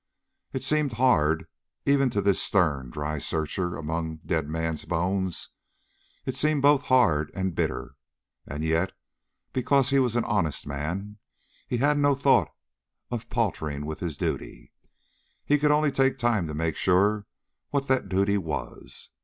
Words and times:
It 0.51 0.63
seemed 0.63 0.93
hard; 0.93 1.45
even 1.85 2.09
to 2.09 2.21
this 2.23 2.41
stern, 2.41 2.89
dry 2.89 3.19
searcher 3.19 3.75
among 3.77 4.15
dead 4.25 4.49
men's 4.49 4.83
bones, 4.83 5.49
it 6.25 6.35
seemed 6.35 6.63
both 6.63 6.85
hard 6.85 7.29
and 7.35 7.53
bitter. 7.53 7.93
And 8.47 8.63
yet, 8.63 8.93
because 9.53 9.91
he 9.91 9.99
was 9.99 10.15
an 10.15 10.23
honest 10.25 10.65
man, 10.65 11.19
he 11.67 11.77
had 11.77 11.99
no 11.99 12.15
thought 12.15 12.51
of 13.11 13.29
paltering 13.29 13.85
with 13.85 13.99
his 13.99 14.17
duty. 14.17 14.71
He 15.45 15.59
could 15.59 15.69
only 15.69 15.91
take 15.91 16.17
time 16.17 16.47
to 16.47 16.55
make 16.55 16.77
sure 16.77 17.27
what 17.69 17.87
that 17.87 18.09
duty 18.09 18.39
was. 18.39 19.11